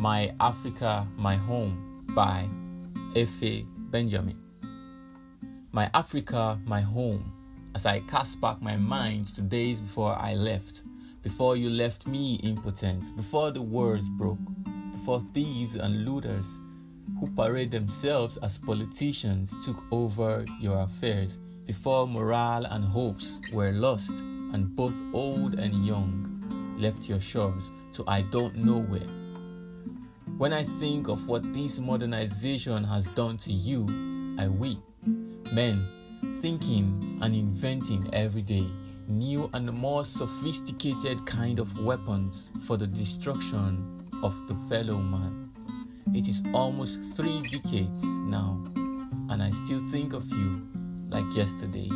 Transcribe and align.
My 0.00 0.32
Africa, 0.40 1.06
My 1.18 1.36
Home 1.36 2.06
by 2.14 2.48
Efe 3.12 3.66
Benjamin. 3.90 4.38
My 5.72 5.90
Africa, 5.92 6.58
My 6.64 6.80
Home, 6.80 7.30
as 7.74 7.84
I 7.84 8.00
cast 8.08 8.40
back 8.40 8.62
my 8.62 8.78
mind 8.78 9.26
to 9.34 9.42
days 9.42 9.82
before 9.82 10.16
I 10.18 10.36
left, 10.36 10.84
before 11.22 11.54
you 11.54 11.68
left 11.68 12.06
me 12.06 12.36
impotent, 12.36 13.14
before 13.14 13.50
the 13.50 13.60
words 13.60 14.08
broke, 14.08 14.38
before 14.90 15.20
thieves 15.34 15.74
and 15.74 16.06
looters 16.06 16.62
who 17.20 17.30
parade 17.36 17.70
themselves 17.70 18.38
as 18.38 18.56
politicians 18.56 19.54
took 19.66 19.84
over 19.92 20.46
your 20.58 20.80
affairs, 20.80 21.38
before 21.66 22.08
morale 22.08 22.64
and 22.64 22.82
hopes 22.82 23.38
were 23.52 23.72
lost 23.72 24.12
and 24.54 24.74
both 24.74 24.98
old 25.12 25.58
and 25.58 25.74
young 25.86 26.74
left 26.78 27.06
your 27.06 27.20
shores 27.20 27.70
to 27.92 28.02
I 28.08 28.22
don't 28.22 28.56
know 28.56 28.78
where. 28.78 29.19
When 30.40 30.54
I 30.54 30.64
think 30.64 31.08
of 31.08 31.28
what 31.28 31.42
this 31.52 31.78
modernization 31.80 32.82
has 32.84 33.08
done 33.08 33.36
to 33.36 33.52
you, 33.52 33.84
I 34.38 34.48
weep. 34.48 34.78
Men 35.52 35.86
thinking 36.40 37.18
and 37.20 37.34
inventing 37.34 38.08
every 38.14 38.40
day 38.40 38.64
new 39.06 39.50
and 39.52 39.70
more 39.70 40.06
sophisticated 40.06 41.26
kind 41.26 41.58
of 41.58 41.78
weapons 41.84 42.50
for 42.66 42.78
the 42.78 42.86
destruction 42.86 44.08
of 44.22 44.48
the 44.48 44.54
fellow 44.70 44.96
man. 44.96 45.50
It 46.14 46.26
is 46.26 46.42
almost 46.54 47.02
three 47.16 47.42
decades 47.42 48.02
now, 48.20 48.64
and 49.28 49.42
I 49.42 49.50
still 49.50 49.86
think 49.88 50.14
of 50.14 50.26
you 50.30 50.66
like 51.10 51.36
yesterday. 51.36 51.90